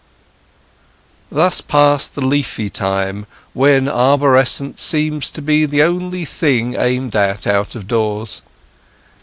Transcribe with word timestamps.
Thus 1.31 1.61
passed 1.61 2.15
the 2.15 2.25
leafy 2.25 2.71
time 2.71 3.27
when 3.53 3.87
arborescence 3.87 4.81
seems 4.81 5.29
to 5.29 5.43
be 5.43 5.67
the 5.67 5.83
one 5.87 6.25
thing 6.25 6.73
aimed 6.75 7.15
at 7.15 7.45
out 7.45 7.75
of 7.75 7.85
doors. 7.85 8.41